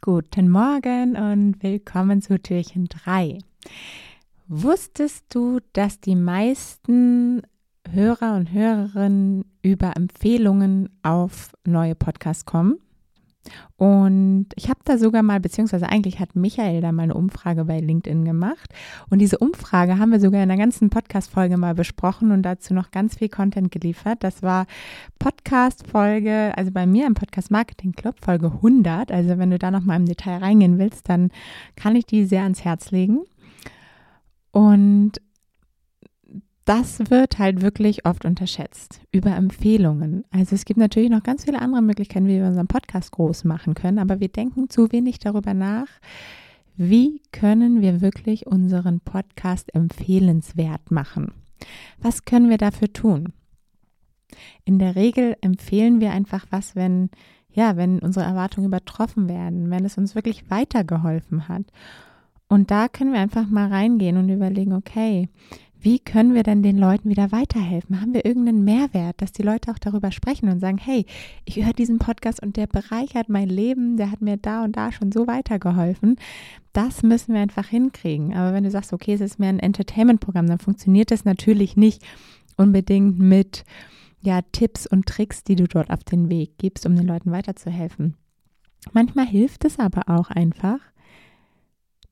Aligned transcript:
Guten 0.00 0.48
Morgen 0.48 1.16
und 1.16 1.60
willkommen 1.60 2.22
zu 2.22 2.40
Türchen 2.40 2.84
3. 2.84 3.38
Wusstest 4.46 5.24
du, 5.34 5.58
dass 5.72 6.00
die 6.00 6.14
meisten 6.14 7.42
Hörer 7.90 8.36
und 8.36 8.52
Hörerinnen 8.52 9.44
über 9.60 9.96
Empfehlungen 9.96 10.88
auf 11.02 11.50
neue 11.66 11.96
Podcasts 11.96 12.44
kommen? 12.44 12.78
Und 13.76 14.46
ich 14.56 14.68
habe 14.68 14.80
da 14.84 14.98
sogar 14.98 15.22
mal, 15.22 15.40
beziehungsweise 15.40 15.88
eigentlich 15.88 16.20
hat 16.20 16.34
Michael 16.34 16.80
da 16.80 16.92
mal 16.92 17.04
eine 17.04 17.14
Umfrage 17.14 17.64
bei 17.64 17.80
LinkedIn 17.80 18.24
gemacht. 18.24 18.72
Und 19.10 19.20
diese 19.20 19.38
Umfrage 19.38 19.98
haben 19.98 20.12
wir 20.12 20.20
sogar 20.20 20.42
in 20.42 20.50
einer 20.50 20.60
ganzen 20.60 20.90
Podcast-Folge 20.90 21.56
mal 21.56 21.74
besprochen 21.74 22.32
und 22.32 22.42
dazu 22.42 22.74
noch 22.74 22.90
ganz 22.90 23.16
viel 23.16 23.28
Content 23.28 23.70
geliefert. 23.70 24.24
Das 24.24 24.42
war 24.42 24.66
Podcast-Folge, 25.18 26.52
also 26.56 26.70
bei 26.70 26.86
mir 26.86 27.06
im 27.06 27.14
Podcast 27.14 27.50
Marketing 27.50 27.92
Club, 27.92 28.16
Folge 28.20 28.46
100. 28.46 29.12
Also 29.12 29.38
wenn 29.38 29.50
du 29.50 29.58
da 29.58 29.70
noch 29.70 29.84
mal 29.84 29.96
im 29.96 30.06
Detail 30.06 30.38
reingehen 30.38 30.78
willst, 30.78 31.08
dann 31.08 31.30
kann 31.76 31.96
ich 31.96 32.06
die 32.06 32.24
sehr 32.24 32.42
ans 32.42 32.64
Herz 32.64 32.90
legen. 32.90 33.20
Und 34.50 35.20
das 36.68 37.10
wird 37.10 37.38
halt 37.38 37.62
wirklich 37.62 38.04
oft 38.04 38.26
unterschätzt 38.26 39.00
über 39.10 39.34
Empfehlungen. 39.34 40.24
Also 40.30 40.54
es 40.54 40.66
gibt 40.66 40.78
natürlich 40.78 41.08
noch 41.08 41.22
ganz 41.22 41.44
viele 41.44 41.62
andere 41.62 41.80
Möglichkeiten, 41.80 42.26
wie 42.26 42.38
wir 42.38 42.46
unseren 42.46 42.66
Podcast 42.66 43.10
groß 43.12 43.44
machen 43.44 43.72
können, 43.72 43.98
aber 43.98 44.20
wir 44.20 44.28
denken 44.28 44.68
zu 44.68 44.92
wenig 44.92 45.18
darüber 45.18 45.54
nach, 45.54 45.88
wie 46.76 47.22
können 47.32 47.80
wir 47.80 48.02
wirklich 48.02 48.46
unseren 48.46 49.00
Podcast 49.00 49.74
empfehlenswert 49.74 50.90
machen. 50.90 51.32
Was 52.02 52.26
können 52.26 52.50
wir 52.50 52.58
dafür 52.58 52.92
tun? 52.92 53.32
In 54.66 54.78
der 54.78 54.94
Regel 54.94 55.36
empfehlen 55.40 56.00
wir 56.00 56.10
einfach 56.10 56.44
was, 56.50 56.76
wenn 56.76 57.08
ja, 57.50 57.76
wenn 57.76 57.98
unsere 57.98 58.26
Erwartungen 58.26 58.66
übertroffen 58.66 59.26
werden, 59.26 59.70
wenn 59.70 59.86
es 59.86 59.96
uns 59.96 60.14
wirklich 60.14 60.50
weitergeholfen 60.50 61.48
hat. 61.48 61.64
Und 62.48 62.70
da 62.70 62.88
können 62.88 63.12
wir 63.12 63.20
einfach 63.20 63.48
mal 63.48 63.68
reingehen 63.68 64.16
und 64.16 64.28
überlegen, 64.28 64.74
okay, 64.74 65.28
wie 65.80 66.00
können 66.00 66.34
wir 66.34 66.42
denn 66.42 66.62
den 66.62 66.76
Leuten 66.76 67.08
wieder 67.08 67.30
weiterhelfen? 67.30 68.00
Haben 68.00 68.12
wir 68.12 68.24
irgendeinen 68.24 68.64
Mehrwert, 68.64 69.20
dass 69.22 69.32
die 69.32 69.42
Leute 69.42 69.70
auch 69.70 69.78
darüber 69.78 70.10
sprechen 70.10 70.48
und 70.48 70.58
sagen, 70.58 70.78
hey, 70.78 71.06
ich 71.44 71.64
höre 71.64 71.72
diesen 71.72 71.98
Podcast 71.98 72.42
und 72.42 72.56
der 72.56 72.66
bereichert 72.66 73.28
mein 73.28 73.48
Leben, 73.48 73.96
der 73.96 74.10
hat 74.10 74.20
mir 74.20 74.36
da 74.36 74.64
und 74.64 74.76
da 74.76 74.90
schon 74.90 75.12
so 75.12 75.26
weitergeholfen. 75.26 76.16
Das 76.72 77.02
müssen 77.02 77.34
wir 77.34 77.40
einfach 77.40 77.68
hinkriegen. 77.68 78.34
Aber 78.34 78.52
wenn 78.52 78.64
du 78.64 78.70
sagst, 78.70 78.92
okay, 78.92 79.14
es 79.14 79.20
ist 79.20 79.38
mehr 79.38 79.50
ein 79.50 79.60
Entertainment-Programm, 79.60 80.48
dann 80.48 80.58
funktioniert 80.58 81.12
das 81.12 81.24
natürlich 81.24 81.76
nicht 81.76 82.02
unbedingt 82.56 83.18
mit 83.20 83.64
ja, 84.20 84.40
Tipps 84.50 84.86
und 84.86 85.06
Tricks, 85.06 85.44
die 85.44 85.54
du 85.54 85.68
dort 85.68 85.90
auf 85.90 86.02
den 86.02 86.28
Weg 86.28 86.58
gibst, 86.58 86.86
um 86.86 86.96
den 86.96 87.06
Leuten 87.06 87.30
weiterzuhelfen. 87.30 88.16
Manchmal 88.92 89.26
hilft 89.26 89.64
es 89.64 89.78
aber 89.78 90.08
auch 90.08 90.30
einfach, 90.30 90.80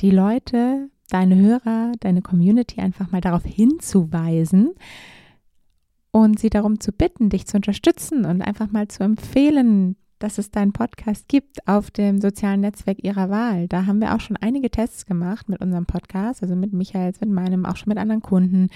die 0.00 0.10
Leute 0.10 0.90
deine 1.12 1.36
Hörer, 1.36 1.92
deine 2.00 2.22
Community 2.22 2.80
einfach 2.80 3.10
mal 3.10 3.20
darauf 3.20 3.44
hinzuweisen 3.44 4.70
und 6.10 6.38
sie 6.38 6.50
darum 6.50 6.80
zu 6.80 6.92
bitten, 6.92 7.30
dich 7.30 7.46
zu 7.46 7.56
unterstützen 7.56 8.24
und 8.24 8.42
einfach 8.42 8.70
mal 8.70 8.88
zu 8.88 9.02
empfehlen, 9.02 9.96
dass 10.22 10.38
es 10.38 10.50
deinen 10.52 10.72
Podcast 10.72 11.26
gibt 11.28 11.66
auf 11.66 11.90
dem 11.90 12.20
sozialen 12.20 12.60
Netzwerk 12.60 13.02
ihrer 13.02 13.28
Wahl. 13.28 13.66
Da 13.66 13.86
haben 13.86 14.00
wir 14.00 14.14
auch 14.14 14.20
schon 14.20 14.36
einige 14.36 14.70
Tests 14.70 15.04
gemacht 15.04 15.48
mit 15.48 15.60
unserem 15.60 15.84
Podcast, 15.84 16.42
also 16.42 16.54
mit 16.54 16.72
Michaels, 16.72 17.20
mit 17.20 17.30
meinem, 17.30 17.66
auch 17.66 17.76
schon 17.76 17.88
mit 17.88 17.98
anderen 17.98 18.22
Kunden, 18.22 18.68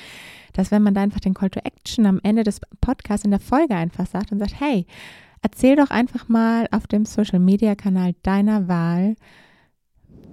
dass 0.55 0.73
wenn 0.73 0.83
man 0.83 0.95
da 0.95 1.03
einfach 1.03 1.20
den 1.20 1.34
Call 1.34 1.51
to 1.51 1.61
Action 1.61 2.05
am 2.07 2.20
Ende 2.23 2.42
des 2.42 2.61
Podcasts 2.81 3.25
in 3.25 3.31
der 3.31 3.41
Folge 3.41 3.77
einfach 3.77 4.07
sagt 4.07 4.33
und 4.33 4.41
sagt, 4.41 4.59
hey, 4.59 4.87
erzähl 5.41 5.77
doch 5.77 5.91
einfach 5.91 6.29
mal 6.29 6.67
auf 6.73 6.89
dem 6.89 7.05
Social 7.05 7.39
Media 7.39 7.77
Kanal 7.77 8.14
deiner 8.23 8.67
Wahl, 8.67 9.14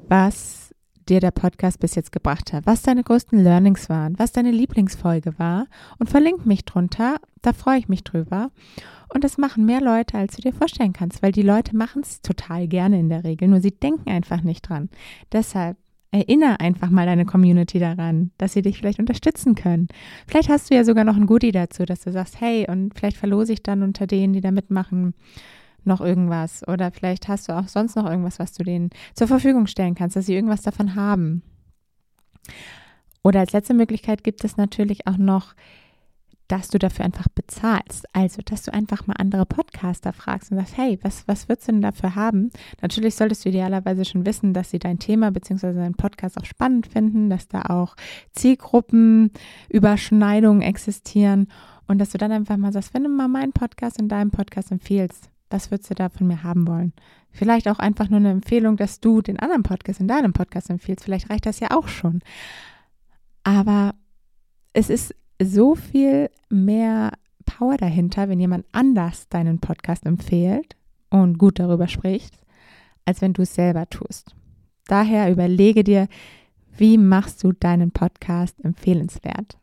was 0.07 0.72
dir 1.09 1.19
der 1.19 1.31
Podcast 1.31 1.79
bis 1.79 1.95
jetzt 1.95 2.11
gebracht 2.11 2.53
hat, 2.53 2.65
was 2.65 2.81
deine 2.81 3.03
größten 3.03 3.39
Learnings 3.39 3.89
waren, 3.89 4.17
was 4.17 4.31
deine 4.31 4.51
Lieblingsfolge 4.51 5.37
war 5.37 5.67
und 5.99 6.09
verlink 6.09 6.45
mich 6.45 6.65
drunter, 6.65 7.17
da 7.41 7.53
freue 7.53 7.79
ich 7.79 7.89
mich 7.89 8.03
drüber. 8.03 8.51
Und 9.13 9.23
das 9.23 9.37
machen 9.37 9.65
mehr 9.65 9.81
Leute, 9.81 10.17
als 10.17 10.35
du 10.35 10.41
dir 10.41 10.53
vorstellen 10.53 10.93
kannst, 10.93 11.21
weil 11.21 11.31
die 11.31 11.43
Leute 11.43 11.75
machen 11.75 12.01
es 12.03 12.21
total 12.21 12.67
gerne 12.67 12.99
in 12.99 13.09
der 13.09 13.23
Regel, 13.23 13.47
nur 13.47 13.61
sie 13.61 13.71
denken 13.71 14.09
einfach 14.09 14.41
nicht 14.41 14.67
dran. 14.67 14.89
Deshalb 15.31 15.77
erinnere 16.13 16.59
einfach 16.59 16.89
mal 16.89 17.05
deine 17.05 17.25
Community 17.25 17.79
daran, 17.79 18.31
dass 18.37 18.53
sie 18.53 18.61
dich 18.61 18.77
vielleicht 18.77 18.99
unterstützen 18.99 19.55
können. 19.55 19.87
Vielleicht 20.27 20.49
hast 20.49 20.69
du 20.69 20.75
ja 20.75 20.83
sogar 20.83 21.03
noch 21.03 21.15
ein 21.15 21.25
Goodie 21.25 21.51
dazu, 21.51 21.85
dass 21.85 22.01
du 22.01 22.11
sagst, 22.11 22.39
hey, 22.39 22.67
und 22.69 22.93
vielleicht 22.93 23.17
verlose 23.17 23.53
ich 23.53 23.63
dann 23.63 23.81
unter 23.81 24.05
denen, 24.05 24.33
die 24.33 24.41
da 24.41 24.51
mitmachen, 24.51 25.15
noch 25.85 26.01
irgendwas 26.01 26.67
oder 26.67 26.91
vielleicht 26.91 27.27
hast 27.27 27.49
du 27.49 27.57
auch 27.57 27.67
sonst 27.67 27.95
noch 27.95 28.09
irgendwas, 28.09 28.39
was 28.39 28.53
du 28.53 28.63
denen 28.63 28.89
zur 29.13 29.27
Verfügung 29.27 29.67
stellen 29.67 29.95
kannst, 29.95 30.15
dass 30.15 30.25
sie 30.25 30.35
irgendwas 30.35 30.61
davon 30.61 30.95
haben. 30.95 31.43
Oder 33.23 33.39
als 33.39 33.53
letzte 33.53 33.73
Möglichkeit 33.73 34.23
gibt 34.23 34.43
es 34.43 34.57
natürlich 34.57 35.07
auch 35.07 35.17
noch, 35.17 35.55
dass 36.47 36.69
du 36.69 36.77
dafür 36.77 37.05
einfach 37.05 37.27
bezahlst. 37.29 38.05
Also, 38.13 38.43
dass 38.43 38.61
du 38.63 38.73
einfach 38.73 39.07
mal 39.07 39.15
andere 39.17 39.45
Podcaster 39.45 40.11
fragst 40.13 40.51
und 40.51 40.57
sagst, 40.57 40.77
hey, 40.77 40.99
was, 41.01 41.27
was 41.27 41.49
würdest 41.49 41.67
du 41.67 41.71
denn 41.71 41.81
dafür 41.81 42.13
haben? 42.15 42.51
Natürlich 42.81 43.15
solltest 43.15 43.43
du 43.45 43.49
idealerweise 43.49 44.05
schon 44.05 44.25
wissen, 44.25 44.53
dass 44.53 44.69
sie 44.69 44.79
dein 44.79 44.99
Thema 44.99 45.31
bzw. 45.31 45.73
deinen 45.73 45.95
Podcast 45.95 46.37
auch 46.37 46.45
spannend 46.45 46.87
finden, 46.87 47.29
dass 47.29 47.47
da 47.47 47.63
auch 47.63 47.95
Zielgruppenüberschneidungen 48.33 50.61
existieren 50.61 51.47
und 51.87 51.99
dass 51.99 52.11
du 52.11 52.17
dann 52.17 52.31
einfach 52.31 52.55
mal 52.57 52.73
sagst, 52.73 52.93
wenn 52.93 53.03
du 53.03 53.09
mal 53.09 53.29
meinen 53.29 53.53
Podcast 53.53 53.99
in 53.99 54.09
deinem 54.09 54.31
Podcast 54.31 54.71
empfiehlst, 54.71 55.29
was 55.53 55.69
würdest 55.69 55.91
du 55.91 55.95
da 55.95 56.09
von 56.09 56.27
mir 56.27 56.43
haben 56.43 56.67
wollen? 56.67 56.93
Vielleicht 57.31 57.67
auch 57.67 57.79
einfach 57.79 58.09
nur 58.09 58.17
eine 58.17 58.31
Empfehlung, 58.31 58.75
dass 58.75 58.99
du 58.99 59.21
den 59.21 59.39
anderen 59.39 59.63
Podcast 59.63 59.99
in 59.99 60.07
deinem 60.07 60.33
Podcast 60.33 60.69
empfiehlst. 60.69 61.05
Vielleicht 61.05 61.29
reicht 61.29 61.45
das 61.45 61.59
ja 61.59 61.69
auch 61.71 61.87
schon. 61.87 62.21
Aber 63.43 63.93
es 64.73 64.89
ist 64.89 65.15
so 65.41 65.75
viel 65.75 66.29
mehr 66.49 67.11
Power 67.45 67.77
dahinter, 67.77 68.29
wenn 68.29 68.39
jemand 68.39 68.65
anders 68.71 69.29
deinen 69.29 69.59
Podcast 69.59 70.05
empfiehlt 70.05 70.75
und 71.09 71.37
gut 71.37 71.59
darüber 71.59 71.87
spricht, 71.87 72.35
als 73.05 73.21
wenn 73.21 73.33
du 73.33 73.43
es 73.43 73.53
selber 73.53 73.87
tust. 73.89 74.35
Daher 74.85 75.31
überlege 75.31 75.83
dir, 75.83 76.07
wie 76.75 76.97
machst 76.97 77.43
du 77.43 77.51
deinen 77.51 77.91
Podcast 77.91 78.59
empfehlenswert? 78.63 79.59